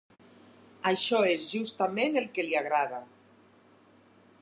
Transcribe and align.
Això 0.91 1.19
és 1.33 1.45
justament 1.51 2.19
el 2.23 2.27
que 2.39 2.49
li 2.49 2.61
agrada. 2.65 3.03